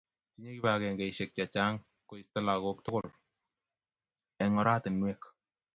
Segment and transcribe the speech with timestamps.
[0.33, 3.07] Tiemei kibagengeisiek che Chang koisto lagok tugul
[4.43, 5.21] eng oratinwek